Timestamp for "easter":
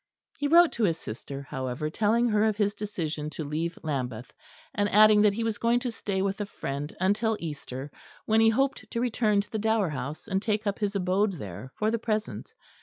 7.39-7.91